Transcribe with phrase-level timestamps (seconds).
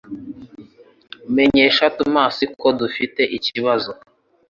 [1.35, 3.91] Menyesha Tomasi ko dufite ikibazo.